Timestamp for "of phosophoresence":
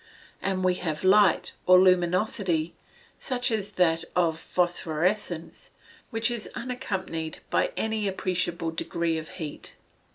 4.15-5.69